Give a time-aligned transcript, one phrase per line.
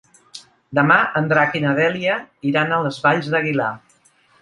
[0.79, 2.17] Demà en Drac i na Dèlia
[2.53, 3.73] iran a les Valls d'Aguilar.